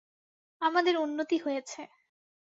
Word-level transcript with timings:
আমাদের 0.61 0.95
উন্নতি 0.97 1.37
হয়েছে। 1.37 1.81